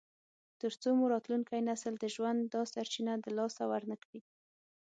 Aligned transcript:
تر 0.61 0.71
څو 0.81 0.89
مو 0.97 1.05
راتلونکی 1.13 1.59
نسل 1.69 1.93
د 1.99 2.05
ژوند 2.15 2.39
دا 2.53 2.61
سرچینه 2.73 3.13
د 3.19 3.25
لاسه 3.37 3.63
ورنکړي. 3.71 4.19